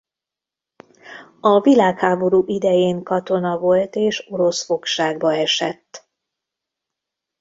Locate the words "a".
1.41-1.59